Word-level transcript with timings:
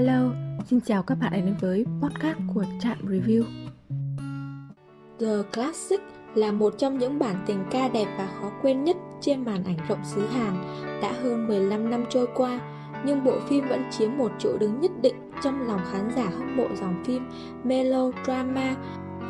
Hello, 0.00 0.30
xin 0.66 0.80
chào 0.80 1.02
các 1.02 1.14
bạn 1.14 1.32
đã 1.32 1.38
đến 1.38 1.54
với 1.60 1.84
podcast 2.02 2.38
của 2.54 2.64
Trạm 2.80 2.96
Review. 3.02 3.42
The 5.20 5.50
Classic 5.52 6.00
là 6.34 6.52
một 6.52 6.74
trong 6.78 6.98
những 6.98 7.18
bản 7.18 7.44
tình 7.46 7.64
ca 7.70 7.88
đẹp 7.88 8.06
và 8.18 8.28
khó 8.40 8.50
quên 8.62 8.84
nhất 8.84 8.96
trên 9.20 9.44
màn 9.44 9.64
ảnh 9.64 9.76
rộng 9.88 10.04
xứ 10.04 10.26
Hàn 10.26 10.52
đã 11.02 11.12
hơn 11.22 11.46
15 11.46 11.90
năm 11.90 12.04
trôi 12.10 12.26
qua, 12.34 12.60
nhưng 13.04 13.24
bộ 13.24 13.40
phim 13.48 13.68
vẫn 13.68 13.82
chiếm 13.90 14.16
một 14.16 14.32
chỗ 14.38 14.58
đứng 14.58 14.80
nhất 14.80 14.90
định 15.02 15.14
trong 15.42 15.66
lòng 15.66 15.80
khán 15.92 16.10
giả 16.16 16.24
hâm 16.24 16.56
mộ 16.56 16.66
dòng 16.80 17.04
phim 17.06 17.28
melodrama 17.64 18.76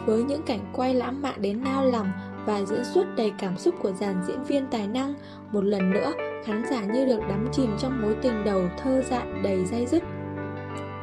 với 0.06 0.22
những 0.22 0.42
cảnh 0.42 0.72
quay 0.72 0.94
lãng 0.94 1.22
mạn 1.22 1.42
đến 1.42 1.64
nao 1.64 1.84
lòng 1.84 2.10
và 2.46 2.64
diễn 2.64 2.84
xuất 2.84 3.16
đầy 3.16 3.32
cảm 3.38 3.58
xúc 3.58 3.74
của 3.82 3.92
dàn 3.92 4.22
diễn 4.26 4.44
viên 4.44 4.66
tài 4.70 4.88
năng. 4.88 5.14
Một 5.52 5.64
lần 5.64 5.90
nữa, 5.90 6.12
khán 6.44 6.62
giả 6.70 6.84
như 6.84 7.06
được 7.06 7.20
đắm 7.28 7.48
chìm 7.52 7.70
trong 7.78 8.02
mối 8.02 8.16
tình 8.22 8.44
đầu 8.44 8.62
thơ 8.78 9.02
dại 9.10 9.26
đầy 9.42 9.64
dây 9.64 9.86
dứt 9.86 10.02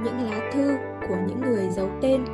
những 0.04 0.30
lá 0.30 0.50
thư 0.54 0.78
của 1.08 1.16
những 1.28 1.42
người 1.42 1.70
giấu 1.70 1.90
tên. 2.02 2.26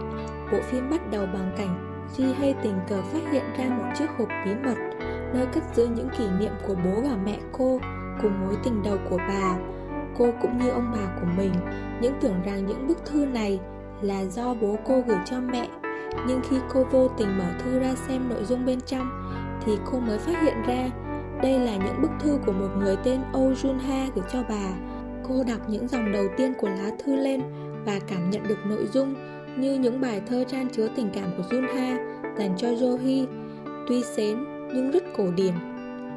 Bộ 0.52 0.58
phim 0.62 0.90
bắt 0.90 1.12
đầu 1.12 1.26
bằng 1.34 1.52
cảnh 1.58 2.04
Ji 2.18 2.34
hay 2.34 2.56
tình 2.64 2.80
cờ 2.90 3.02
phát 3.02 3.32
hiện 3.32 3.44
ra 3.58 3.66
một 3.66 3.86
chiếc 3.96 4.10
hộp 4.18 4.28
bí 4.46 4.52
mật 4.66 4.76
nơi 5.34 5.46
cất 5.46 5.64
giữ 5.76 5.88
những 5.96 6.10
kỷ 6.18 6.28
niệm 6.40 6.52
của 6.68 6.76
bố 6.76 7.02
và 7.02 7.18
mẹ 7.26 7.40
cô 7.52 7.80
cùng 8.22 8.42
mối 8.42 8.56
tình 8.64 8.84
đầu 8.84 8.98
của 9.10 9.18
bà. 9.18 9.56
Cô 10.18 10.30
cũng 10.42 10.58
như 10.58 10.70
ông 10.70 10.92
bà 10.94 11.16
của 11.22 11.28
mình, 11.38 11.54
những 12.02 12.14
tưởng 12.22 12.42
rằng 12.46 12.66
những 12.66 12.88
bức 12.88 13.06
thư 13.06 13.26
này 13.26 13.60
là 14.02 14.26
do 14.26 14.54
bố 14.54 14.78
cô 14.86 15.02
gửi 15.08 15.18
cho 15.26 15.40
mẹ. 15.40 15.68
Nhưng 16.28 16.42
khi 16.50 16.58
cô 16.74 16.84
vô 16.92 17.08
tình 17.08 17.38
mở 17.38 17.46
thư 17.64 17.80
ra 17.80 17.96
xem 18.08 18.30
nội 18.30 18.44
dung 18.44 18.66
bên 18.66 18.82
trong 18.82 19.08
thì 19.66 19.78
cô 19.92 20.00
mới 20.00 20.18
phát 20.18 20.42
hiện 20.42 20.62
ra 20.68 20.90
đây 21.42 21.60
là 21.60 21.76
những 21.76 22.02
bức 22.02 22.12
thư 22.20 22.40
của 22.46 22.52
một 22.52 22.70
người 22.78 22.96
tên 23.04 23.22
Oh 23.38 23.58
Jun 23.58 23.80
Ha 23.80 24.06
gửi 24.16 24.26
cho 24.32 24.44
bà 24.50 24.93
Cô 25.30 25.44
đọc 25.48 25.70
những 25.70 25.88
dòng 25.88 26.12
đầu 26.12 26.26
tiên 26.38 26.54
của 26.60 26.70
lá 26.70 26.92
thư 27.04 27.16
lên 27.16 27.42
và 27.86 28.00
cảm 28.08 28.30
nhận 28.30 28.48
được 28.48 28.58
nội 28.66 28.88
dung 28.94 29.16
như 29.58 29.76
những 29.76 30.02
bài 30.02 30.22
thơ 30.28 30.44
trang 30.48 30.68
chứa 30.70 30.88
tình 30.96 31.10
cảm 31.14 31.30
của 31.38 31.44
Junha 31.50 31.98
dành 32.38 32.56
cho 32.58 32.68
Johi, 32.68 33.26
tuy 33.88 34.04
xến 34.04 34.46
nhưng 34.74 34.92
rất 34.92 35.04
cổ 35.18 35.32
điển. 35.36 35.54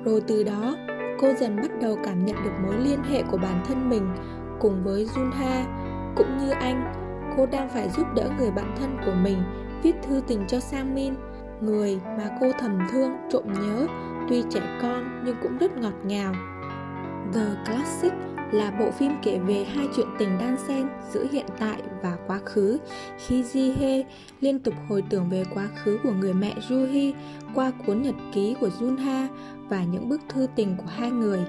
Rồi 0.04 0.20
từ 0.26 0.42
đó, 0.44 0.76
cô 1.20 1.32
dần 1.40 1.56
bắt 1.56 1.70
đầu 1.80 1.98
cảm 2.04 2.26
nhận 2.26 2.36
được 2.44 2.50
mối 2.62 2.74
liên 2.78 3.02
hệ 3.02 3.22
của 3.22 3.36
bản 3.36 3.64
thân 3.68 3.90
mình 3.90 4.08
cùng 4.60 4.84
với 4.84 5.04
Junha, 5.04 5.64
cũng 6.16 6.38
như 6.38 6.50
anh, 6.50 6.92
cô 7.36 7.46
đang 7.46 7.68
phải 7.68 7.88
giúp 7.88 8.06
đỡ 8.14 8.30
người 8.38 8.50
bạn 8.50 8.74
thân 8.80 8.96
của 9.06 9.14
mình 9.22 9.38
viết 9.82 9.94
thư 10.02 10.20
tình 10.26 10.44
cho 10.48 10.60
Sang 10.60 10.94
người 11.60 12.00
mà 12.18 12.30
cô 12.40 12.46
thầm 12.60 12.78
thương, 12.92 13.10
trộm 13.30 13.44
nhớ, 13.52 13.86
tuy 14.28 14.42
trẻ 14.50 14.60
con 14.82 15.22
nhưng 15.24 15.36
cũng 15.42 15.58
rất 15.58 15.76
ngọt 15.76 15.94
ngào. 16.04 16.32
The 17.34 17.46
Classic 17.66 18.12
là 18.52 18.70
bộ 18.70 18.90
phim 18.90 19.12
kể 19.22 19.38
về 19.38 19.64
hai 19.64 19.88
chuyện 19.96 20.06
tình 20.18 20.38
đan 20.38 20.56
xen 20.68 20.86
giữa 21.12 21.26
hiện 21.32 21.46
tại 21.58 21.82
và 22.02 22.16
quá 22.26 22.40
khứ 22.44 22.78
khi 23.26 23.42
Ji 23.42 23.72
Hye 23.76 24.04
liên 24.40 24.58
tục 24.58 24.74
hồi 24.88 25.02
tưởng 25.10 25.28
về 25.30 25.44
quá 25.54 25.68
khứ 25.84 25.98
của 26.02 26.12
người 26.12 26.34
mẹ 26.34 26.54
Juhi 26.68 27.12
qua 27.54 27.72
cuốn 27.86 28.02
nhật 28.02 28.14
ký 28.34 28.56
của 28.60 28.68
Junha 28.80 29.26
và 29.68 29.84
những 29.84 30.08
bức 30.08 30.20
thư 30.28 30.46
tình 30.56 30.76
của 30.76 30.86
hai 30.96 31.10
người. 31.10 31.40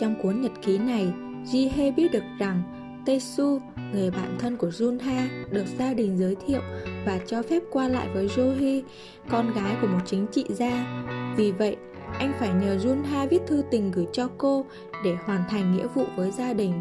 Trong 0.00 0.14
cuốn 0.22 0.40
nhật 0.40 0.52
ký 0.62 0.78
này, 0.78 1.12
Ji 1.44 1.68
Hye 1.74 1.90
biết 1.90 2.12
được 2.12 2.24
rằng 2.38 2.62
Taesu, 3.06 3.60
người 3.92 4.10
bạn 4.10 4.36
thân 4.38 4.56
của 4.56 4.68
Junha, 4.68 5.22
được 5.50 5.64
gia 5.78 5.94
đình 5.94 6.18
giới 6.18 6.36
thiệu 6.46 6.60
và 7.06 7.18
cho 7.26 7.42
phép 7.42 7.62
qua 7.70 7.88
lại 7.88 8.08
với 8.14 8.26
Johi, 8.26 8.82
con 9.30 9.54
gái 9.54 9.76
của 9.80 9.86
một 9.86 10.00
chính 10.06 10.26
trị 10.32 10.44
gia. 10.48 11.02
Vì 11.36 11.52
vậy, 11.52 11.76
anh 12.18 12.32
phải 12.38 12.48
nhờ 12.48 12.76
Junha 12.76 13.28
viết 13.28 13.42
thư 13.46 13.62
tình 13.70 13.90
gửi 13.90 14.06
cho 14.12 14.28
cô 14.38 14.64
để 15.04 15.16
hoàn 15.24 15.44
thành 15.50 15.72
nghĩa 15.72 15.86
vụ 15.94 16.04
với 16.16 16.30
gia 16.30 16.52
đình. 16.52 16.72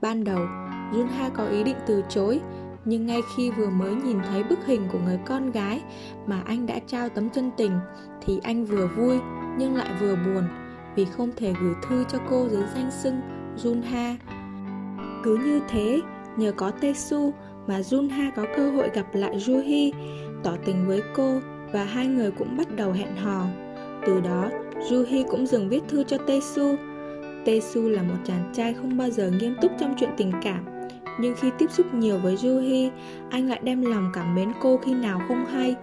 Ban 0.00 0.24
đầu, 0.24 0.46
Junha 0.92 1.30
có 1.34 1.46
ý 1.46 1.64
định 1.64 1.76
từ 1.86 2.02
chối, 2.08 2.40
nhưng 2.84 3.06
ngay 3.06 3.20
khi 3.36 3.50
vừa 3.50 3.70
mới 3.70 3.94
nhìn 3.94 4.18
thấy 4.28 4.42
bức 4.42 4.58
hình 4.66 4.88
của 4.92 4.98
người 4.98 5.18
con 5.26 5.50
gái 5.50 5.82
mà 6.26 6.42
anh 6.44 6.66
đã 6.66 6.78
trao 6.86 7.08
tấm 7.08 7.30
chân 7.30 7.50
tình 7.56 7.72
thì 8.26 8.38
anh 8.42 8.64
vừa 8.64 8.86
vui 8.86 9.18
nhưng 9.58 9.76
lại 9.76 9.90
vừa 10.00 10.16
buồn 10.16 10.44
vì 10.96 11.04
không 11.04 11.30
thể 11.36 11.54
gửi 11.60 11.74
thư 11.88 12.04
cho 12.08 12.18
cô 12.30 12.48
dưới 12.48 12.62
danh 12.74 12.90
xưng 12.90 13.20
Junha. 13.62 14.14
Cứ 15.24 15.36
như 15.36 15.60
thế, 15.68 16.00
nhờ 16.36 16.52
có 16.56 16.70
Taesu 16.70 17.32
mà 17.66 17.80
Junha 17.80 18.30
có 18.36 18.44
cơ 18.56 18.70
hội 18.70 18.90
gặp 18.94 19.06
lại 19.12 19.36
Juhi, 19.36 19.92
tỏ 20.42 20.56
tình 20.64 20.86
với 20.86 21.02
cô 21.14 21.40
và 21.72 21.84
hai 21.84 22.06
người 22.06 22.30
cũng 22.30 22.56
bắt 22.56 22.76
đầu 22.76 22.92
hẹn 22.92 23.16
hò. 23.16 23.44
Từ 24.06 24.20
đó, 24.20 24.50
Juhi 24.90 25.24
cũng 25.30 25.46
dừng 25.46 25.68
viết 25.68 25.82
thư 25.88 26.04
cho 26.04 26.18
Taesu. 26.18 26.76
Taesu 27.46 27.88
là 27.88 28.02
một 28.02 28.16
chàng 28.24 28.52
trai 28.54 28.74
không 28.74 28.96
bao 28.96 29.10
giờ 29.10 29.30
nghiêm 29.30 29.54
túc 29.62 29.72
trong 29.80 29.94
chuyện 29.98 30.10
tình 30.16 30.32
cảm, 30.42 30.64
nhưng 31.20 31.34
khi 31.36 31.50
tiếp 31.58 31.70
xúc 31.70 31.94
nhiều 31.94 32.18
với 32.18 32.36
Juhi, 32.36 32.90
anh 33.30 33.48
lại 33.48 33.60
đem 33.62 33.82
lòng 33.82 34.10
cảm 34.14 34.34
mến 34.34 34.52
cô 34.62 34.76
khi 34.76 34.94
nào 34.94 35.20
không 35.28 35.46
hay. 35.46 35.74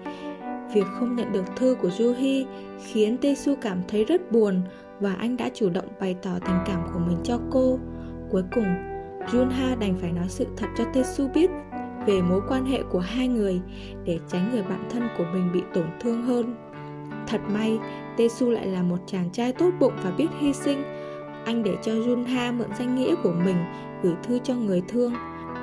Việc 0.74 0.86
không 1.00 1.16
nhận 1.16 1.32
được 1.32 1.44
thư 1.56 1.76
của 1.82 1.90
Juhi 1.90 2.46
khiến 2.86 3.18
Taesu 3.18 3.56
cảm 3.62 3.82
thấy 3.88 4.06
rất 4.06 4.32
buồn 4.32 4.62
và 5.00 5.14
anh 5.14 5.38
đã 5.38 5.50
chủ 5.54 5.70
động 5.70 5.88
bày 6.00 6.16
tỏ 6.22 6.32
tình 6.46 6.58
cảm 6.66 6.82
của 6.94 7.00
mình 7.00 7.18
cho 7.24 7.40
cô. 7.52 7.80
Cuối 8.32 8.44
cùng, 8.56 8.68
Junha 9.32 9.80
đành 9.80 9.96
phải 10.02 10.12
nói 10.12 10.26
sự 10.28 10.46
thật 10.58 10.68
cho 10.78 10.84
Taesu 10.94 11.28
biết 11.28 11.50
về 12.06 12.22
mối 12.22 12.42
quan 12.50 12.66
hệ 12.66 12.84
của 12.92 13.00
hai 13.00 13.28
người 13.28 13.62
để 14.06 14.20
tránh 14.32 14.52
người 14.52 14.64
bạn 14.64 14.90
thân 14.90 15.04
của 15.18 15.26
mình 15.34 15.52
bị 15.54 15.62
tổn 15.74 15.86
thương 16.00 16.24
hơn. 16.24 16.56
Thật 17.30 17.42
may, 17.50 17.80
Tesu 18.18 18.50
lại 18.50 18.68
là 18.68 18.82
một 18.82 18.98
chàng 19.06 19.30
trai 19.34 19.54
tốt 19.54 19.70
bụng 19.80 19.94
và 20.04 20.12
biết 20.18 20.28
hy 20.40 20.54
sinh. 20.54 20.84
Anh 21.46 21.64
để 21.64 21.76
cho 21.82 21.92
Junha 21.92 22.58
mượn 22.58 22.68
danh 22.80 22.96
nghĩa 22.96 23.16
của 23.24 23.34
mình 23.46 23.58
gửi 24.04 24.14
thư 24.24 24.40
cho 24.44 24.54
người 24.56 24.82
thương. 24.88 25.14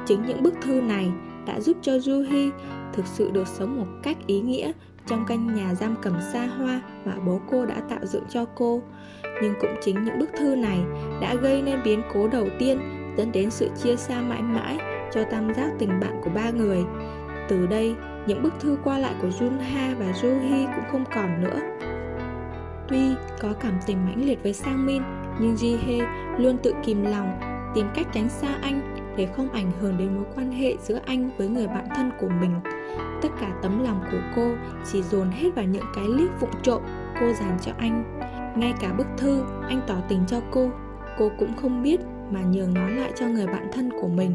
Chính 0.06 0.22
những 0.27 0.43
bức 0.43 0.54
thư 0.62 0.81
này 0.81 1.10
đã 1.47 1.60
giúp 1.60 1.77
cho 1.82 1.93
Juhi 1.93 2.50
thực 2.93 3.06
sự 3.06 3.31
được 3.31 3.49
sống 3.49 3.77
một 3.77 3.87
cách 4.03 4.16
ý 4.27 4.41
nghĩa 4.41 4.72
trong 5.06 5.25
căn 5.28 5.54
nhà 5.54 5.75
giam 5.75 5.94
cầm 6.03 6.16
xa 6.32 6.47
hoa 6.47 6.81
mà 7.04 7.12
bố 7.27 7.41
cô 7.50 7.66
đã 7.66 7.81
tạo 7.88 8.06
dựng 8.06 8.25
cho 8.28 8.44
cô. 8.44 8.83
Nhưng 9.43 9.54
cũng 9.60 9.75
chính 9.83 10.04
những 10.04 10.19
bức 10.19 10.31
thư 10.38 10.56
này 10.56 10.78
đã 11.21 11.34
gây 11.34 11.62
nên 11.62 11.83
biến 11.84 12.03
cố 12.15 12.28
đầu 12.28 12.47
tiên 12.59 12.78
dẫn 13.16 13.33
đến 13.33 13.50
sự 13.50 13.69
chia 13.83 13.97
xa 13.97 14.22
mãi 14.22 14.43
mãi 14.43 14.78
cho 15.12 15.25
tam 15.31 15.54
giác 15.54 15.71
tình 15.78 16.00
bạn 16.00 16.21
của 16.25 16.31
ba 16.34 16.50
người. 16.50 16.84
Từ 17.48 17.66
đây, 17.66 17.94
những 18.26 18.42
bức 18.42 18.60
thư 18.60 18.78
qua 18.84 18.98
lại 18.98 19.14
của 19.22 19.28
Junha 19.28 19.97
và 19.98 20.06
Juhi 20.22 20.66
cũng 20.76 20.84
không 20.92 21.04
còn 21.14 21.42
nữa. 21.42 21.60
Tuy 22.88 23.00
có 23.41 23.53
cảm 23.60 23.72
tình 23.87 24.04
mãnh 24.04 24.25
liệt 24.26 24.42
với 24.42 24.53
Sang 24.53 24.87
Min, 24.87 25.03
nhưng 25.41 25.54
Ji 25.54 25.76
Hye 25.78 26.06
luôn 26.38 26.59
tự 26.62 26.72
kìm 26.84 27.04
lòng, 27.04 27.38
tìm 27.75 27.86
cách 27.94 28.06
tránh 28.12 28.28
xa 28.28 28.48
anh 28.62 28.97
để 29.16 29.28
không 29.36 29.53
ảnh 29.53 29.70
hưởng 29.81 29.98
đến 29.98 30.15
mối 30.15 30.25
quan 30.36 30.53
hệ 30.53 30.76
giữa 30.81 31.00
anh 31.06 31.31
với 31.38 31.48
người 31.48 31.66
bạn 31.66 31.86
thân 31.97 32.10
của 32.20 32.28
mình. 32.41 32.60
Tất 33.22 33.28
cả 33.41 33.53
tấm 33.62 33.84
lòng 33.84 34.00
của 34.10 34.20
cô 34.36 34.54
chỉ 34.92 35.03
dồn 35.03 35.31
hết 35.31 35.54
vào 35.54 35.65
những 35.65 35.84
cái 35.94 36.04
liếc 36.09 36.41
vụng 36.41 36.62
trộm 36.62 36.82
cô 37.20 37.32
dành 37.32 37.59
cho 37.62 37.72
anh. 37.78 38.20
Ngay 38.56 38.75
cả 38.81 38.92
bức 38.92 39.06
thư 39.16 39.42
anh 39.69 39.81
tỏ 39.86 39.94
tình 40.09 40.20
cho 40.28 40.41
cô, 40.50 40.70
cô 41.19 41.31
cũng 41.38 41.56
không 41.56 41.82
biết 41.82 42.00
mà 42.31 42.41
nhường 42.41 42.75
nó 42.75 42.88
lại 42.88 43.12
cho 43.16 43.26
người 43.26 43.47
bạn 43.47 43.70
thân 43.72 43.91
của 44.00 44.09
mình. 44.09 44.34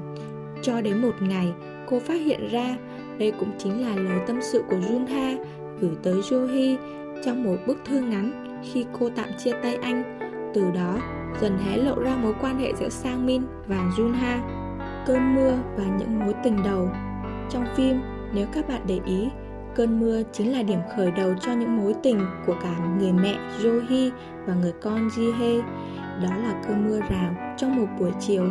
Cho 0.62 0.82
đến 0.82 1.02
một 1.02 1.14
ngày, 1.20 1.54
cô 1.90 2.00
phát 2.00 2.22
hiện 2.22 2.48
ra 2.48 2.76
đây 3.22 3.32
cũng 3.40 3.52
chính 3.58 3.82
là 3.82 3.96
lời 3.96 4.20
tâm 4.28 4.40
sự 4.42 4.64
của 4.70 4.76
Junha 4.76 5.38
gửi 5.80 5.92
tới 6.04 6.14
Johi 6.14 6.78
trong 7.26 7.44
một 7.44 7.56
bức 7.68 7.78
thư 7.86 8.00
ngắn 8.00 8.58
khi 8.64 8.86
cô 9.00 9.10
tạm 9.16 9.30
chia 9.44 9.52
tay 9.64 9.76
anh. 9.76 10.20
Từ 10.54 10.72
đó, 10.76 10.98
dần 11.42 11.58
hé 11.58 11.78
lộ 11.78 11.96
ra 11.96 12.16
mối 12.16 12.34
quan 12.42 12.60
hệ 12.60 12.74
giữa 12.80 12.90
Sang 12.90 13.26
Min 13.26 13.42
và 13.68 13.92
Junha. 13.98 14.40
Cơn 15.06 15.36
mưa 15.36 15.54
và 15.78 15.84
những 16.00 16.20
mối 16.20 16.34
tình 16.44 16.64
đầu 16.64 16.90
Trong 17.50 17.66
phim, 17.76 18.02
nếu 18.34 18.48
các 18.54 18.68
bạn 18.68 18.82
để 18.88 19.00
ý, 19.06 19.28
cơn 19.76 20.00
mưa 20.00 20.22
chính 20.32 20.52
là 20.52 20.64
điểm 20.64 20.80
khởi 20.96 21.12
đầu 21.12 21.34
cho 21.42 21.54
những 21.54 21.78
mối 21.78 21.94
tình 22.04 22.20
của 22.46 22.56
cả 22.64 22.76
người 23.00 23.12
mẹ 23.14 23.38
Johi 23.62 24.12
và 24.46 24.54
người 24.54 24.74
con 24.82 25.08
Jihe. 25.08 25.62
Đó 26.24 26.30
là 26.44 26.62
cơn 26.68 26.90
mưa 26.90 27.00
rào 27.00 27.56
trong 27.58 27.76
một 27.76 27.88
buổi 28.00 28.12
chiều 28.20 28.44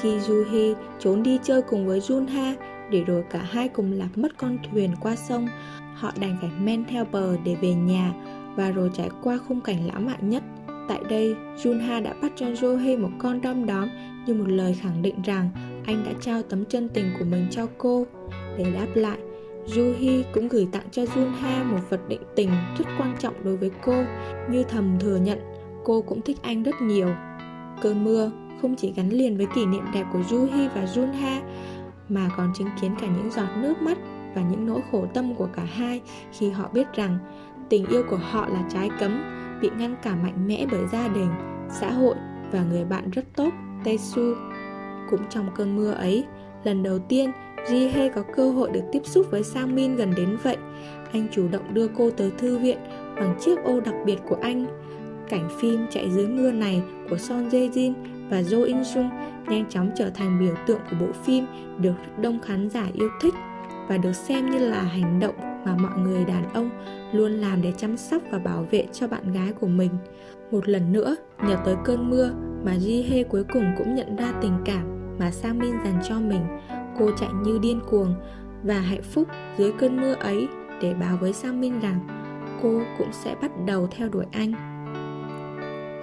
khi 0.00 0.18
Juhi 0.18 0.74
trốn 0.98 1.22
đi 1.22 1.38
chơi 1.42 1.62
cùng 1.62 1.86
với 1.86 2.00
Junha 2.00 2.54
để 2.90 3.04
rồi 3.04 3.24
cả 3.30 3.46
hai 3.50 3.68
cùng 3.68 3.92
lạc 3.92 4.18
mất 4.18 4.36
con 4.36 4.58
thuyền 4.70 4.90
qua 5.00 5.16
sông. 5.16 5.48
Họ 5.94 6.12
đành 6.20 6.36
phải 6.40 6.50
men 6.60 6.84
theo 6.84 7.04
bờ 7.12 7.36
để 7.44 7.54
về 7.54 7.74
nhà 7.74 8.12
và 8.56 8.70
rồi 8.70 8.90
trải 8.94 9.10
qua 9.22 9.38
khung 9.48 9.60
cảnh 9.60 9.86
lãng 9.86 10.06
mạn 10.06 10.30
nhất. 10.30 10.42
Tại 10.88 11.00
đây, 11.10 11.34
Junha 11.62 12.02
đã 12.02 12.14
bắt 12.22 12.32
cho 12.36 12.46
Johe 12.46 13.02
một 13.02 13.10
con 13.18 13.40
đom 13.40 13.66
đóm 13.66 13.88
như 14.26 14.34
một 14.34 14.48
lời 14.48 14.74
khẳng 14.74 15.02
định 15.02 15.22
rằng 15.24 15.50
anh 15.86 16.04
đã 16.06 16.12
trao 16.20 16.42
tấm 16.42 16.64
chân 16.64 16.88
tình 16.88 17.10
của 17.18 17.24
mình 17.24 17.46
cho 17.50 17.66
cô. 17.78 18.06
Để 18.58 18.72
đáp 18.74 18.86
lại, 18.94 19.18
Juhi 19.66 20.22
cũng 20.32 20.48
gửi 20.48 20.68
tặng 20.72 20.86
cho 20.90 21.02
Junha 21.02 21.64
một 21.70 21.80
vật 21.88 22.00
định 22.08 22.22
tình 22.36 22.50
rất 22.78 22.84
quan 22.98 23.16
trọng 23.18 23.34
đối 23.44 23.56
với 23.56 23.70
cô, 23.82 24.04
như 24.50 24.62
thầm 24.62 24.96
thừa 25.00 25.16
nhận 25.16 25.38
cô 25.84 26.02
cũng 26.02 26.20
thích 26.20 26.36
anh 26.42 26.62
rất 26.62 26.74
nhiều. 26.82 27.08
Cơn 27.82 28.04
mưa 28.04 28.30
không 28.62 28.76
chỉ 28.76 28.92
gắn 28.96 29.08
liền 29.08 29.36
với 29.36 29.46
kỷ 29.54 29.66
niệm 29.66 29.84
đẹp 29.94 30.04
của 30.12 30.18
Juhi 30.18 30.68
và 30.74 30.84
Junha 30.84 31.40
mà 32.08 32.30
còn 32.36 32.52
chứng 32.54 32.68
kiến 32.80 32.94
cả 33.00 33.06
những 33.06 33.30
giọt 33.30 33.48
nước 33.62 33.82
mắt 33.82 33.98
và 34.34 34.42
những 34.42 34.66
nỗi 34.66 34.80
khổ 34.92 35.06
tâm 35.14 35.34
của 35.34 35.48
cả 35.52 35.64
hai 35.64 36.00
khi 36.32 36.50
họ 36.50 36.68
biết 36.72 36.86
rằng 36.94 37.18
tình 37.68 37.86
yêu 37.86 38.02
của 38.10 38.16
họ 38.16 38.48
là 38.48 38.64
trái 38.72 38.90
cấm, 39.00 39.22
bị 39.60 39.70
ngăn 39.78 39.96
cản 40.02 40.22
mạnh 40.22 40.46
mẽ 40.46 40.66
bởi 40.70 40.86
gia 40.92 41.08
đình, 41.08 41.28
xã 41.70 41.90
hội 41.90 42.14
và 42.52 42.64
người 42.64 42.84
bạn 42.84 43.10
rất 43.10 43.24
tốt, 43.36 43.50
Taesu. 43.84 44.34
Cũng 45.10 45.20
trong 45.30 45.50
cơn 45.56 45.76
mưa 45.76 45.90
ấy, 45.90 46.26
Lần 46.64 46.82
đầu 46.82 46.98
tiên, 46.98 47.32
Ji-hee 47.66 48.10
có 48.14 48.22
cơ 48.36 48.50
hội 48.50 48.70
được 48.70 48.84
tiếp 48.92 49.06
xúc 49.06 49.26
với 49.30 49.42
Sang 49.42 49.74
Min 49.74 49.96
gần 49.96 50.14
đến 50.16 50.36
vậy. 50.42 50.56
Anh 51.12 51.26
chủ 51.32 51.48
động 51.48 51.74
đưa 51.74 51.88
cô 51.88 52.10
tới 52.10 52.32
thư 52.38 52.58
viện 52.58 52.78
bằng 53.16 53.38
chiếc 53.40 53.58
ô 53.64 53.80
đặc 53.80 53.94
biệt 54.06 54.18
của 54.28 54.36
anh. 54.42 54.66
Cảnh 55.28 55.48
phim 55.60 55.86
chạy 55.90 56.10
dưới 56.10 56.26
mưa 56.26 56.52
này 56.52 56.82
của 57.10 57.18
Son 57.18 57.48
Jae 57.48 57.70
Jin 57.70 57.92
và 58.30 58.40
Jo 58.40 58.64
In 58.64 58.84
Sung 58.84 59.10
nhanh 59.48 59.64
chóng 59.68 59.90
trở 59.96 60.10
thành 60.10 60.38
biểu 60.40 60.54
tượng 60.66 60.80
của 60.90 60.96
bộ 61.00 61.12
phim 61.24 61.46
được 61.78 61.94
đông 62.20 62.40
khán 62.40 62.70
giả 62.70 62.86
yêu 62.94 63.08
thích 63.20 63.34
và 63.88 63.96
được 63.96 64.12
xem 64.12 64.50
như 64.50 64.58
là 64.58 64.82
hành 64.82 65.20
động 65.20 65.34
mà 65.64 65.76
mọi 65.76 65.98
người 65.98 66.24
đàn 66.24 66.52
ông 66.52 66.70
luôn 67.12 67.32
làm 67.32 67.62
để 67.62 67.72
chăm 67.76 67.96
sóc 67.96 68.22
và 68.30 68.38
bảo 68.38 68.66
vệ 68.70 68.86
cho 68.92 69.08
bạn 69.08 69.32
gái 69.32 69.52
của 69.52 69.66
mình. 69.66 69.90
Một 70.50 70.68
lần 70.68 70.92
nữa, 70.92 71.16
nhờ 71.48 71.56
tới 71.64 71.76
cơn 71.84 72.10
mưa 72.10 72.30
mà 72.64 72.72
Ji-hye 72.72 73.24
cuối 73.24 73.44
cùng 73.52 73.64
cũng 73.78 73.94
nhận 73.94 74.16
ra 74.16 74.32
tình 74.42 74.58
cảm 74.64 75.16
mà 75.18 75.30
Sang 75.30 75.58
Min 75.58 75.72
dành 75.84 76.00
cho 76.08 76.14
mình. 76.20 76.40
Cô 76.98 77.10
chạy 77.20 77.28
như 77.44 77.58
điên 77.62 77.80
cuồng 77.90 78.14
và 78.62 78.80
hạnh 78.80 79.02
phúc 79.02 79.28
dưới 79.56 79.72
cơn 79.72 80.00
mưa 80.00 80.14
ấy 80.14 80.48
để 80.82 80.94
báo 80.94 81.16
với 81.16 81.32
Sang 81.32 81.60
Min 81.60 81.80
rằng 81.80 82.00
cô 82.62 82.80
cũng 82.98 83.12
sẽ 83.12 83.34
bắt 83.42 83.50
đầu 83.66 83.88
theo 83.90 84.08
đuổi 84.08 84.24
anh. 84.32 84.52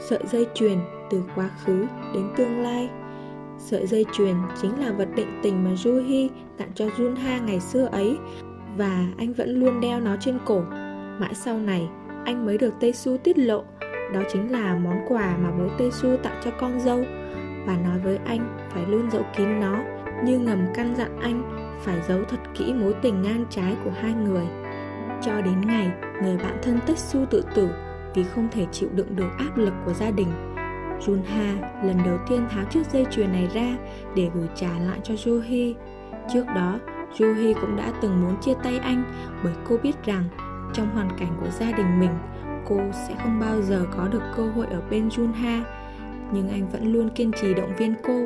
Sợi 0.10 0.19
dây 0.31 0.48
chuyền 0.54 0.77
từ 1.10 1.24
quá 1.36 1.50
khứ 1.66 1.86
đến 2.13 2.30
tương 2.38 2.62
lai 2.62 2.90
Sợi 3.57 3.88
dây 3.88 4.06
chuyền 4.13 4.36
chính 4.62 4.80
là 4.80 4.92
vật 4.92 5.07
định 5.16 5.40
tình 5.44 5.63
mà 5.63 5.72
Juhi 5.72 6.30
tặng 6.57 6.72
cho 6.75 6.86
Junha 6.86 7.46
ngày 7.46 7.60
xưa 7.60 7.86
ấy 7.92 8.18
và 8.78 9.07
anh 9.18 9.34
vẫn 9.34 9.50
luôn 9.50 9.81
đeo 9.81 10.00
nó 10.00 10.16
trên 10.19 10.38
cổ. 10.46 10.62
Mãi 11.19 11.34
sau 11.34 11.60
này, 11.60 11.90
anh 12.25 12.46
mới 12.46 12.57
được 12.57 12.74
Taesu 12.80 13.18
tiết 13.18 13.38
lộ 13.38 13.63
đó 14.13 14.22
chính 14.34 14.52
là 14.52 14.75
món 14.75 14.98
quà 15.07 15.38
mà 15.38 15.52
bố 15.52 15.68
Taesu 15.78 16.18
tặng 16.24 16.42
cho 16.44 16.52
con 16.52 16.80
dâu 16.80 17.04
và 17.66 17.78
nói 17.84 18.00
với 18.04 18.18
anh 18.25 18.58
phải 18.74 18.86
luôn 18.88 19.12
giấu 19.12 19.24
kín 19.38 19.60
nó 19.60 19.84
như 20.24 20.40
ngầm 20.40 20.66
căn 20.74 20.96
dặn 20.98 21.19
anh 21.22 21.44
phải 21.81 21.98
giấu 22.08 22.24
thật 22.30 22.40
kỹ 22.58 22.74
mối 22.74 22.94
tình 23.01 23.22
ngang 23.22 23.46
trái 23.50 23.75
của 23.84 23.92
hai 24.01 24.13
người. 24.13 24.46
Cho 25.22 25.42
đến 25.42 25.62
ngày 25.68 25.92
người 26.24 26.38
bạn 26.38 26.58
thân 26.62 26.80
Taesu 26.88 27.25
tự 27.30 27.44
tử 27.56 27.69
vì 28.13 28.24
không 28.24 28.48
thể 28.51 28.66
chịu 28.72 28.90
đựng 28.96 29.16
được 29.16 29.30
áp 29.38 29.58
lực 29.58 29.74
của 29.86 29.94
gia 29.94 30.12
đình 30.12 30.55
Junha 31.00 31.56
lần 31.84 31.98
đầu 32.06 32.18
tiên 32.30 32.48
tháo 32.50 32.66
chiếc 32.66 32.86
dây 32.92 33.06
chuyền 33.12 33.32
này 33.32 33.48
ra 33.54 33.78
để 34.16 34.30
gửi 34.34 34.48
trả 34.56 34.80
lại 34.80 35.00
cho 35.04 35.14
Johi. 35.14 35.74
Trước 36.34 36.46
đó, 36.56 36.80
Johi 37.18 37.54
cũng 37.62 37.76
đã 37.76 37.94
từng 38.02 38.22
muốn 38.22 38.42
chia 38.42 38.54
tay 38.64 38.78
anh 38.78 39.04
bởi 39.44 39.54
cô 39.70 39.78
biết 39.84 40.06
rằng 40.06 40.24
trong 40.74 40.90
hoàn 40.90 41.10
cảnh 41.20 41.38
của 41.42 41.50
gia 41.50 41.72
đình 41.72 42.00
mình, 42.00 42.18
cô 42.66 42.80
sẽ 43.08 43.16
không 43.24 43.40
bao 43.40 43.62
giờ 43.62 43.86
có 43.98 44.08
được 44.08 44.22
cơ 44.38 44.44
hội 44.44 44.66
ở 44.66 44.82
bên 44.90 45.10
Junha. 45.10 45.62
Nhưng 46.32 46.50
anh 46.50 46.70
vẫn 46.72 46.94
luôn 46.94 47.10
kiên 47.10 47.32
trì 47.32 47.54
động 47.54 47.76
viên 47.78 47.94
cô, 48.04 48.26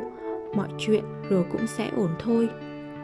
mọi 0.56 0.68
chuyện 0.78 1.04
rồi 1.30 1.44
cũng 1.52 1.66
sẽ 1.66 1.90
ổn 1.96 2.10
thôi. 2.18 2.48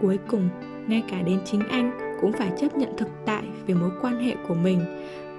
Cuối 0.01 0.19
cùng, 0.29 0.49
ngay 0.87 1.03
cả 1.11 1.23
đến 1.23 1.41
chính 1.45 1.69
anh 1.69 2.17
cũng 2.21 2.33
phải 2.33 2.53
chấp 2.61 2.77
nhận 2.77 2.97
thực 2.97 3.09
tại 3.27 3.43
về 3.67 3.75
mối 3.75 3.91
quan 4.03 4.21
hệ 4.21 4.35
của 4.49 4.55
mình 4.55 4.81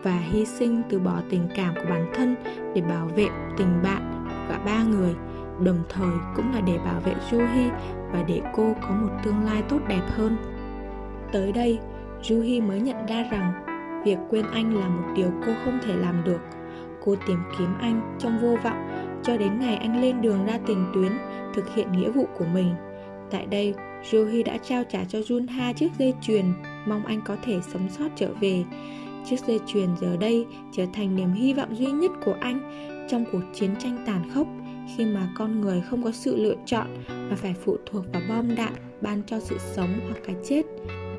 và 0.04 0.20
hy 0.20 0.46
sinh 0.46 0.82
từ 0.90 1.00
bỏ 1.00 1.22
tình 1.30 1.48
cảm 1.56 1.76
của 1.76 1.90
bản 1.90 2.12
thân 2.14 2.36
để 2.76 2.82
bảo 2.82 3.08
vệ 3.16 3.28
tình 3.58 3.84
bạn 3.84 4.17
cả 4.50 4.60
ba 4.66 4.84
người 4.84 5.16
đồng 5.62 5.84
thời 5.90 6.18
cũng 6.36 6.52
là 6.54 6.62
để 6.62 6.78
bảo 6.78 7.00
vệ 7.00 7.14
Juhi 7.30 7.70
và 8.12 8.24
để 8.28 8.42
cô 8.56 8.74
có 8.82 8.90
một 8.90 9.10
tương 9.24 9.44
lai 9.44 9.64
tốt 9.70 9.80
đẹp 9.88 10.04
hơn. 10.10 10.38
Tới 11.32 11.52
đây, 11.52 11.80
Juhi 12.22 12.68
mới 12.68 12.80
nhận 12.80 13.06
ra 13.06 13.24
rằng 13.32 13.54
việc 14.06 14.18
quên 14.30 14.46
anh 14.52 14.76
là 14.78 14.88
một 14.88 15.04
điều 15.16 15.32
cô 15.46 15.52
không 15.66 15.80
thể 15.86 15.96
làm 15.96 16.24
được. 16.24 16.40
Cô 17.06 17.16
tìm 17.28 17.38
kiếm 17.58 17.70
anh 17.80 18.18
trong 18.20 18.40
vô 18.42 18.56
vọng 18.64 18.88
cho 19.24 19.38
đến 19.38 19.60
ngày 19.60 19.76
anh 19.76 20.02
lên 20.02 20.22
đường 20.22 20.46
ra 20.46 20.60
tiền 20.66 20.86
tuyến 20.94 21.12
thực 21.54 21.76
hiện 21.76 21.92
nghĩa 21.92 22.10
vụ 22.10 22.26
của 22.38 22.46
mình. 22.54 22.74
Tại 23.32 23.46
đây, 23.46 23.74
Juhi 24.12 24.44
đã 24.44 24.58
trao 24.58 24.84
trả 24.90 25.04
cho 25.10 25.20
Junha 25.20 25.74
chiếc 25.74 25.92
dây 26.00 26.14
chuyền, 26.22 26.46
mong 26.88 27.06
anh 27.06 27.22
có 27.26 27.36
thể 27.44 27.60
sống 27.62 27.90
sót 27.90 28.08
trở 28.16 28.30
về. 28.40 28.64
Chiếc 29.26 29.40
dây 29.40 29.60
chuyền 29.66 29.90
giờ 30.02 30.18
đây 30.20 30.46
trở 30.72 30.86
thành 30.94 31.16
niềm 31.16 31.34
hy 31.34 31.54
vọng 31.54 31.76
duy 31.76 31.92
nhất 31.92 32.12
của 32.26 32.36
anh 32.40 32.88
trong 33.08 33.26
cuộc 33.32 33.42
chiến 33.54 33.76
tranh 33.80 34.04
tàn 34.06 34.30
khốc 34.34 34.48
khi 34.96 35.06
mà 35.06 35.30
con 35.36 35.62
người 35.62 35.82
không 35.90 36.04
có 36.04 36.12
sự 36.12 36.36
lựa 36.36 36.56
chọn 36.66 36.88
mà 37.10 37.36
phải 37.36 37.56
phụ 37.66 37.78
thuộc 37.86 38.06
vào 38.14 38.22
bom 38.30 38.56
đạn 38.56 38.74
ban 39.02 39.22
cho 39.28 39.40
sự 39.40 39.58
sống 39.58 40.00
hoặc 40.04 40.20
cái 40.26 40.36
chết. 40.44 40.62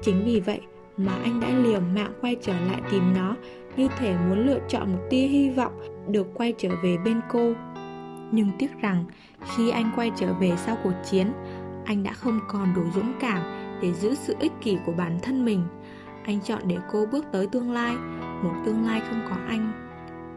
Chính 0.03 0.25
vì 0.25 0.41
vậy 0.41 0.61
mà 0.97 1.13
anh 1.25 1.41
đã 1.41 1.49
liều 1.59 1.81
mạng 1.81 2.13
quay 2.21 2.37
trở 2.43 2.53
lại 2.53 2.81
tìm 2.91 3.03
nó 3.17 3.37
như 3.77 3.89
thể 3.99 4.17
muốn 4.29 4.47
lựa 4.47 4.59
chọn 4.69 4.93
một 4.93 4.99
tia 5.11 5.27
hy 5.27 5.51
vọng 5.51 5.73
được 6.09 6.27
quay 6.35 6.55
trở 6.59 6.69
về 6.83 6.97
bên 7.05 7.21
cô. 7.31 7.53
Nhưng 8.33 8.51
tiếc 8.59 8.81
rằng 8.81 9.05
khi 9.57 9.71
anh 9.71 9.91
quay 9.97 10.11
trở 10.17 10.35
về 10.35 10.53
sau 10.57 10.77
cuộc 10.85 10.95
chiến, 11.11 11.33
anh 11.85 12.03
đã 12.03 12.13
không 12.13 12.41
còn 12.49 12.75
đủ 12.77 12.83
dũng 12.95 13.13
cảm 13.21 13.43
để 13.83 13.93
giữ 13.93 14.15
sự 14.15 14.37
ích 14.41 14.53
kỷ 14.61 14.77
của 14.87 14.93
bản 14.93 15.19
thân 15.23 15.45
mình. 15.45 15.63
Anh 16.25 16.41
chọn 16.41 16.63
để 16.67 16.77
cô 16.93 17.07
bước 17.13 17.25
tới 17.33 17.47
tương 17.47 17.73
lai, 17.73 17.97
một 18.43 18.55
tương 18.65 18.87
lai 18.87 19.01
không 19.11 19.21
có 19.31 19.37
anh 19.49 19.88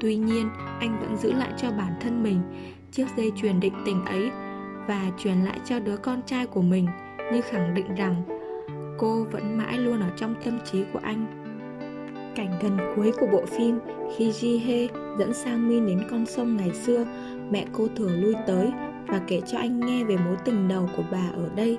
Tuy 0.01 0.15
nhiên, 0.15 0.49
anh 0.79 0.99
vẫn 0.99 1.17
giữ 1.17 1.33
lại 1.33 1.53
cho 1.57 1.71
bản 1.71 1.93
thân 2.01 2.23
mình 2.23 2.41
chiếc 2.91 3.05
dây 3.17 3.31
chuyền 3.35 3.59
định 3.59 3.73
tình 3.85 4.05
ấy 4.05 4.29
và 4.87 5.11
truyền 5.17 5.37
lại 5.37 5.59
cho 5.65 5.79
đứa 5.79 5.97
con 5.97 6.21
trai 6.25 6.45
của 6.45 6.61
mình 6.61 6.87
như 7.33 7.41
khẳng 7.41 7.73
định 7.73 7.95
rằng 7.95 8.23
cô 8.97 9.23
vẫn 9.31 9.57
mãi 9.57 9.77
luôn 9.77 9.99
ở 9.99 10.09
trong 10.17 10.35
tâm 10.45 10.59
trí 10.71 10.83
của 10.93 10.99
anh. 11.03 11.25
Cảnh 12.35 12.59
gần 12.61 12.77
cuối 12.95 13.11
của 13.19 13.27
bộ 13.31 13.45
phim 13.45 13.79
khi 14.17 14.29
Ji 14.31 14.59
Hee 14.65 14.87
dẫn 15.19 15.33
Sang 15.33 15.69
Min 15.69 15.87
đến 15.87 16.01
con 16.11 16.25
sông 16.25 16.57
ngày 16.57 16.71
xưa, 16.73 17.05
mẹ 17.51 17.65
cô 17.73 17.87
thường 17.95 18.21
lui 18.21 18.35
tới 18.47 18.71
và 19.07 19.21
kể 19.27 19.41
cho 19.51 19.57
anh 19.57 19.79
nghe 19.79 20.03
về 20.03 20.17
mối 20.17 20.35
tình 20.45 20.67
đầu 20.67 20.89
của 20.97 21.03
bà 21.11 21.29
ở 21.33 21.49
đây. 21.55 21.77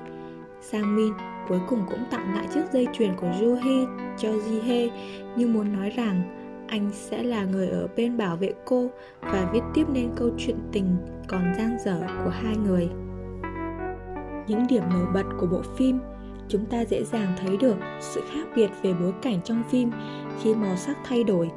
Sang 0.61 0.95
Min 0.95 1.13
cuối 1.49 1.59
cùng 1.69 1.85
cũng 1.89 2.03
tặng 2.11 2.35
lại 2.35 2.47
chiếc 2.53 2.63
dây 2.73 2.87
chuyền 2.93 3.15
của 3.15 3.27
Juhi 3.27 3.87
cho 4.17 4.29
Ji 4.29 4.61
Hee 4.61 4.89
như 5.35 5.47
muốn 5.47 5.73
nói 5.73 5.89
rằng 5.89 6.42
anh 6.73 6.89
sẽ 6.93 7.23
là 7.23 7.45
người 7.45 7.67
ở 7.67 7.87
bên 7.95 8.17
bảo 8.17 8.35
vệ 8.35 8.53
cô 8.65 8.89
và 9.21 9.49
viết 9.53 9.59
tiếp 9.73 9.85
nên 9.93 10.11
câu 10.15 10.29
chuyện 10.37 10.57
tình 10.71 10.97
còn 11.27 11.53
dang 11.57 11.77
dở 11.85 12.01
của 12.23 12.29
hai 12.29 12.57
người. 12.57 12.89
Những 14.47 14.67
điểm 14.69 14.83
nổi 14.93 15.05
bật 15.13 15.23
của 15.39 15.47
bộ 15.47 15.61
phim, 15.77 15.99
chúng 16.47 16.65
ta 16.65 16.85
dễ 16.85 17.03
dàng 17.03 17.27
thấy 17.37 17.57
được 17.57 17.75
sự 18.01 18.21
khác 18.33 18.47
biệt 18.55 18.69
về 18.81 18.93
bối 18.93 19.13
cảnh 19.21 19.39
trong 19.43 19.63
phim 19.69 19.91
khi 20.41 20.55
màu 20.55 20.75
sắc 20.75 20.97
thay 21.05 21.23
đổi. 21.23 21.51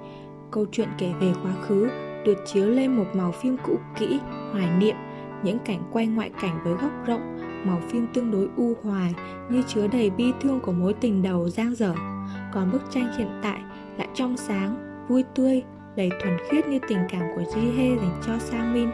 Câu 0.50 0.66
chuyện 0.72 0.88
kể 0.98 1.12
về 1.20 1.32
quá 1.42 1.52
khứ 1.62 1.88
được 2.24 2.38
chiếu 2.46 2.66
lên 2.66 2.96
một 2.96 3.06
màu 3.14 3.32
phim 3.32 3.56
cũ 3.66 3.78
kỹ, 3.98 4.20
hoài 4.52 4.70
niệm, 4.78 4.96
những 5.42 5.58
cảnh 5.58 5.80
quay 5.92 6.06
ngoại 6.06 6.30
cảnh 6.40 6.60
với 6.64 6.74
góc 6.74 7.06
rộng, 7.06 7.38
màu 7.64 7.80
phim 7.88 8.06
tương 8.14 8.30
đối 8.30 8.48
u 8.56 8.74
hoài 8.82 9.14
như 9.50 9.62
chứa 9.66 9.86
đầy 9.86 10.10
bi 10.10 10.32
thương 10.40 10.60
của 10.60 10.72
mối 10.72 10.94
tình 10.94 11.22
đầu 11.22 11.48
giang 11.48 11.74
dở. 11.74 11.94
Còn 12.52 12.72
bức 12.72 12.82
tranh 12.90 13.12
hiện 13.18 13.40
tại 13.42 13.60
lại 13.98 14.08
trong 14.14 14.36
sáng 14.36 14.86
vui 15.08 15.24
tươi, 15.34 15.62
đầy 15.96 16.10
thuần 16.22 16.36
khiết 16.50 16.66
như 16.66 16.78
tình 16.88 16.98
cảm 17.08 17.22
của 17.34 17.42
Ji-hye 17.42 17.96
dành 17.96 18.20
cho 18.26 18.38
Sang 18.38 18.74
Min. 18.74 18.90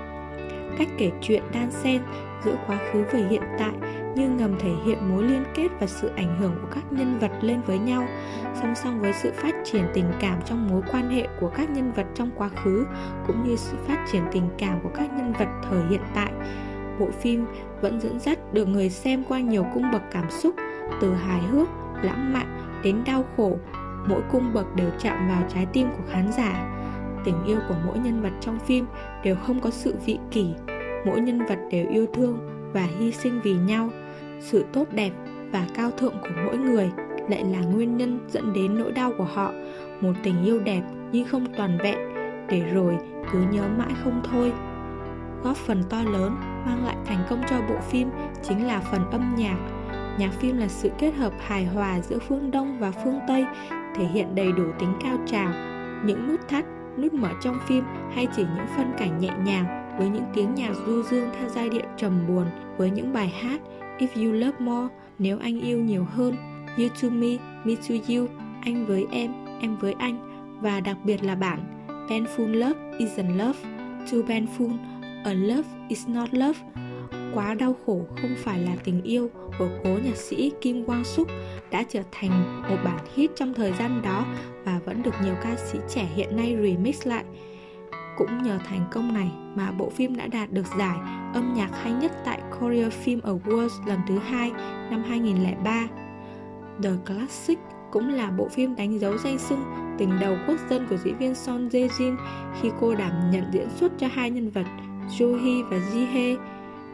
Cách 0.79 0.89
kể 0.99 1.11
chuyện 1.21 1.43
đan 1.55 1.71
xen 1.71 2.03
giữa 2.45 2.57
quá 2.67 2.79
khứ 2.93 3.05
và 3.13 3.19
hiện 3.31 3.43
tại 3.59 3.73
như 4.17 4.29
ngầm 4.29 4.59
thể 4.59 4.71
hiện 4.85 4.99
mối 5.09 5.23
liên 5.23 5.45
kết 5.55 5.69
và 5.81 5.87
sự 5.87 6.11
ảnh 6.17 6.39
hưởng 6.41 6.55
của 6.63 6.69
các 6.75 6.85
nhân 6.91 7.19
vật 7.19 7.31
lên 7.41 7.61
với 7.67 7.79
nhau, 7.79 8.05
song 8.55 8.75
song 8.75 9.01
với 9.01 9.13
sự 9.13 9.33
phát 9.37 9.55
triển 9.65 9.85
tình 9.95 10.13
cảm 10.21 10.39
trong 10.45 10.69
mối 10.69 10.83
quan 10.93 11.11
hệ 11.11 11.29
của 11.41 11.49
các 11.49 11.71
nhân 11.71 11.93
vật 11.93 12.07
trong 12.15 12.31
quá 12.37 12.49
khứ 12.49 12.87
cũng 13.27 13.49
như 13.49 13.57
sự 13.57 13.77
phát 13.87 14.07
triển 14.13 14.23
tình 14.33 14.49
cảm 14.59 14.81
của 14.83 14.91
các 14.95 15.11
nhân 15.17 15.33
vật 15.39 15.49
thời 15.63 15.83
hiện 15.91 16.03
tại. 16.15 16.33
Bộ 16.99 17.09
phim 17.11 17.47
vẫn 17.81 18.01
dẫn 18.01 18.21
dắt 18.21 18.39
được 18.53 18.69
người 18.69 18.91
xem 18.91 19.25
qua 19.29 19.41
nhiều 19.41 19.67
cung 19.75 19.91
bậc 19.93 20.03
cảm 20.11 20.31
xúc, 20.31 20.55
từ 21.01 21.15
hài 21.15 21.41
hước, 21.41 21.69
lãng 22.03 22.33
mạn 22.33 22.81
đến 22.83 23.03
đau 23.07 23.25
khổ, 23.37 23.57
mỗi 24.09 24.23
cung 24.33 24.53
bậc 24.53 24.77
đều 24.77 24.91
chạm 24.99 25.29
vào 25.29 25.43
trái 25.49 25.67
tim 25.73 25.89
của 25.97 26.03
khán 26.11 26.33
giả. 26.33 26.69
Tình 27.25 27.45
yêu 27.47 27.59
của 27.69 27.75
mỗi 27.87 27.99
nhân 27.99 28.23
vật 28.23 28.33
trong 28.41 28.59
phim 28.59 28.87
đều 29.25 29.37
không 29.37 29.61
có 29.61 29.71
sự 29.71 29.95
vị 30.07 30.19
kỷ, 30.31 30.55
mỗi 31.07 31.21
nhân 31.21 31.39
vật 31.39 31.59
đều 31.71 31.91
yêu 31.91 32.07
thương 32.15 32.39
và 32.73 32.89
hy 32.99 33.13
sinh 33.13 33.41
vì 33.45 33.55
nhau. 33.55 33.89
Sự 34.41 34.65
tốt 34.73 34.85
đẹp 34.93 35.11
và 35.53 35.67
cao 35.75 35.91
thượng 35.91 36.15
của 36.23 36.43
mỗi 36.45 36.57
người 36.57 36.91
lại 37.29 37.45
là 37.45 37.61
nguyên 37.61 37.97
nhân 37.97 38.19
dẫn 38.29 38.53
đến 38.53 38.79
nỗi 38.79 38.93
đau 38.93 39.13
của 39.19 39.25
họ. 39.25 39.53
Một 40.01 40.13
tình 40.23 40.45
yêu 40.45 40.61
đẹp 40.61 40.83
nhưng 41.13 41.29
không 41.29 41.47
toàn 41.57 41.79
vẹn, 41.79 41.99
để 42.49 42.61
rồi 42.61 42.97
cứ 43.33 43.39
nhớ 43.51 43.63
mãi 43.79 43.93
không 44.05 44.23
thôi. 44.31 44.53
Góp 45.43 45.57
phần 45.57 45.83
to 45.91 46.03
lớn 46.03 46.37
mang 46.67 46.85
lại 46.85 46.97
thành 47.05 47.25
công 47.31 47.43
cho 47.51 47.57
bộ 47.69 47.75
phim 47.91 48.09
chính 48.43 48.67
là 48.67 48.81
phần 48.81 49.11
âm 49.11 49.35
nhạc 49.37 49.57
nhạc 50.19 50.31
phim 50.41 50.59
là 50.59 50.69
sự 50.69 50.91
kết 50.99 51.11
hợp 51.11 51.33
hài 51.41 51.65
hòa 51.65 52.01
giữa 52.01 52.19
phương 52.19 52.51
đông 52.51 52.79
và 52.79 52.91
phương 52.91 53.21
tây 53.29 53.45
thể 53.97 54.05
hiện 54.05 54.35
đầy 54.35 54.53
đủ 54.53 54.65
tính 54.79 54.93
cao 55.03 55.19
trào, 55.27 55.53
những 56.05 56.29
nút 56.29 56.49
thắt, 56.49 56.65
nút 56.99 57.13
mở 57.13 57.31
trong 57.43 57.59
phim 57.69 57.85
hay 58.15 58.27
chỉ 58.37 58.43
những 58.43 58.67
phân 58.77 58.93
cảnh 58.99 59.21
nhẹ 59.21 59.31
nhàng 59.45 59.97
với 59.99 60.09
những 60.09 60.25
tiếng 60.35 60.55
nhạc 60.55 60.73
du 60.87 61.03
dương 61.03 61.31
theo 61.39 61.49
giai 61.49 61.69
điệu 61.69 61.83
trầm 61.97 62.27
buồn 62.29 62.47
với 62.77 62.91
những 62.91 63.13
bài 63.13 63.29
hát 63.29 63.61
If 63.99 64.27
You 64.27 64.33
Love 64.33 64.59
More, 64.59 64.95
nếu 65.19 65.39
anh 65.39 65.61
yêu 65.61 65.79
nhiều 65.79 66.05
hơn, 66.05 66.37
You 66.79 66.89
to 67.03 67.09
Me, 67.09 67.29
Me 67.65 67.75
to 67.75 67.95
You, 68.09 68.27
anh 68.63 68.87
với 68.87 69.07
em, 69.11 69.33
em 69.61 69.77
với 69.77 69.95
anh 69.99 70.33
và 70.61 70.81
đặc 70.81 70.97
biệt 71.05 71.25
là 71.25 71.35
bản 71.35 71.59
Painful 72.09 72.53
Love 72.53 72.81
Isn't 72.99 73.37
Love, 73.37 73.59
Too 74.13 74.19
Painful, 74.19 74.77
A 75.25 75.33
Love 75.33 75.69
Is 75.89 76.09
Not 76.09 76.35
Love 76.35 76.59
quá 77.35 77.55
đau 77.55 77.77
khổ 77.87 78.01
không 78.23 78.35
phải 78.37 78.59
là 78.59 78.77
tình 78.85 79.03
yêu 79.03 79.31
của 79.59 79.69
cố 79.85 79.91
nhạc 80.05 80.17
sĩ 80.17 80.53
Kim 80.61 80.85
Quang 80.85 81.05
Súc 81.05 81.29
đã 81.71 81.85
trở 81.89 82.03
thành 82.13 82.63
một 82.69 82.77
bản 82.85 82.99
hit 83.15 83.31
trong 83.37 83.55
thời 83.55 83.73
gian 83.79 84.03
đó 84.03 84.27
và 84.65 84.81
vẫn 84.85 85.03
được 85.03 85.15
nhiều 85.25 85.35
ca 85.43 85.57
sĩ 85.57 85.79
trẻ 85.89 86.09
hiện 86.15 86.37
nay 86.37 86.57
remix 86.63 87.07
lại. 87.07 87.25
Cũng 88.17 88.43
nhờ 88.43 88.59
thành 88.69 88.85
công 88.93 89.15
này 89.15 89.31
mà 89.55 89.71
bộ 89.71 89.91
phim 89.91 90.17
đã 90.17 90.27
đạt 90.27 90.53
được 90.53 90.67
giải 90.79 90.97
âm 91.35 91.55
nhạc 91.55 91.71
hay 91.83 91.93
nhất 91.93 92.13
tại 92.25 92.41
Korea 92.61 92.89
Film 93.05 93.21
Awards 93.21 93.87
lần 93.87 94.01
thứ 94.09 94.19
hai 94.19 94.51
năm 94.91 95.03
2003. 95.09 95.89
The 96.83 96.91
Classic 97.07 97.59
cũng 97.93 98.09
là 98.09 98.31
bộ 98.31 98.49
phim 98.49 98.77
đánh 98.77 99.01
dấu 99.01 99.19
danh 99.19 99.39
sưng 99.39 99.65
tình 99.99 100.21
đầu 100.21 100.37
quốc 100.47 100.57
dân 100.71 100.87
của 100.91 100.97
diễn 100.97 101.19
viên 101.19 101.35
Son 101.35 101.69
Jae 101.69 101.89
Jin 101.89 102.17
khi 102.61 102.71
cô 102.81 102.95
đảm 102.95 103.31
nhận 103.31 103.45
diễn 103.53 103.69
xuất 103.71 103.93
cho 103.99 104.07
hai 104.13 104.31
nhân 104.31 104.51
vật 104.51 104.67
Jo 105.19 105.37
Hee 105.45 105.63
và 105.71 105.77
Ji 105.93 106.07
Hee. 106.07 106.37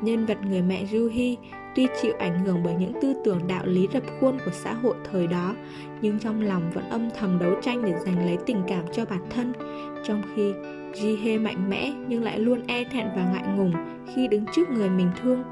Nhân 0.01 0.27
vật 0.27 0.39
người 0.49 0.63
mẹ 0.63 0.85
Ruhi 0.87 1.37
tuy 1.75 1.87
chịu 2.03 2.13
ảnh 2.19 2.45
hưởng 2.45 2.63
bởi 2.65 2.75
những 2.75 2.93
tư 3.03 3.15
tưởng 3.25 3.41
đạo 3.49 3.67
lý 3.67 3.89
rập 3.93 4.03
khuôn 4.21 4.39
của 4.45 4.51
xã 4.51 4.73
hội 4.73 4.95
thời 5.11 5.27
đó, 5.27 5.55
nhưng 6.01 6.19
trong 6.19 6.43
lòng 6.43 6.71
vẫn 6.75 6.91
âm 6.91 7.09
thầm 7.19 7.39
đấu 7.39 7.53
tranh 7.63 7.83
để 7.83 7.95
giành 8.05 8.27
lấy 8.27 8.39
tình 8.47 8.63
cảm 8.69 8.85
cho 8.93 9.05
bản 9.05 9.21
thân, 9.31 9.53
trong 10.05 10.23
khi 10.35 10.53
Jihe 10.95 11.43
mạnh 11.43 11.71
mẽ 11.71 11.93
nhưng 12.09 12.25
lại 12.25 12.39
luôn 12.39 12.61
e 12.67 12.85
thẹn 12.85 13.07
và 13.17 13.33
ngại 13.33 13.57
ngùng 13.57 13.73
khi 14.15 14.29
đứng 14.29 14.45
trước 14.55 14.71
người 14.71 14.91
mình 14.91 15.11
thương. 15.23 15.43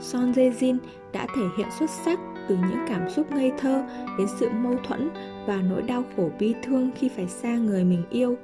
Son 0.00 0.32
Jae 0.32 0.50
Jin 0.52 0.78
đã 1.12 1.26
thể 1.36 1.42
hiện 1.58 1.66
xuất 1.78 1.90
sắc 1.90 2.18
từ 2.48 2.56
những 2.56 2.84
cảm 2.88 3.10
xúc 3.10 3.32
ngây 3.32 3.52
thơ 3.58 3.84
đến 4.18 4.26
sự 4.38 4.48
mâu 4.50 4.74
thuẫn 4.84 5.10
và 5.46 5.56
nỗi 5.70 5.82
đau 5.82 6.04
khổ 6.16 6.30
bi 6.38 6.54
thương 6.62 6.90
khi 6.98 7.08
phải 7.08 7.28
xa 7.28 7.56
người 7.56 7.84
mình 7.84 8.02
yêu. 8.10 8.36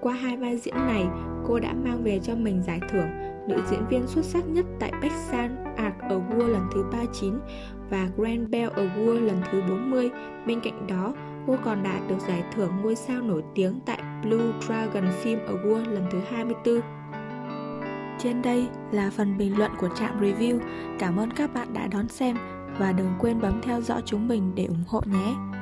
Qua 0.00 0.12
hai 0.12 0.36
vai 0.36 0.56
diễn 0.56 0.74
này, 0.74 1.06
cô 1.46 1.60
đã 1.60 1.74
mang 1.84 2.04
về 2.04 2.20
cho 2.22 2.34
mình 2.34 2.62
giải 2.66 2.80
thưởng 2.88 3.08
nữ 3.48 3.56
diễn 3.70 3.88
viên 3.88 4.06
xuất 4.06 4.24
sắc 4.24 4.48
nhất 4.48 4.66
tại 4.80 4.92
Busan 5.02 5.64
Art 5.76 5.94
Award 5.98 6.46
lần 6.46 6.68
thứ 6.74 6.84
39 6.92 7.34
và 7.90 8.08
Grand 8.16 8.50
Bell 8.50 8.70
Award 8.70 9.20
lần 9.20 9.42
thứ 9.52 9.62
40. 9.68 10.10
Bên 10.46 10.60
cạnh 10.60 10.86
đó, 10.86 11.14
cô 11.46 11.56
còn 11.64 11.82
đạt 11.82 12.08
được 12.08 12.18
giải 12.28 12.44
thưởng 12.54 12.72
ngôi 12.82 12.96
sao 12.96 13.22
nổi 13.22 13.42
tiếng 13.54 13.80
tại 13.86 13.98
Blue 14.22 14.52
Dragon 14.66 15.04
Film 15.22 15.38
Award 15.46 15.90
lần 15.90 16.06
thứ 16.10 16.20
24. 16.30 16.80
Trên 18.18 18.42
đây 18.42 18.66
là 18.92 19.10
phần 19.16 19.38
bình 19.38 19.58
luận 19.58 19.70
của 19.80 19.88
trạm 19.98 20.20
review. 20.20 20.60
Cảm 20.98 21.16
ơn 21.16 21.30
các 21.30 21.54
bạn 21.54 21.74
đã 21.74 21.86
đón 21.86 22.08
xem 22.08 22.36
và 22.78 22.92
đừng 22.92 23.10
quên 23.20 23.40
bấm 23.40 23.60
theo 23.62 23.80
dõi 23.80 24.02
chúng 24.04 24.28
mình 24.28 24.52
để 24.54 24.64
ủng 24.64 24.84
hộ 24.86 25.00
nhé. 25.06 25.53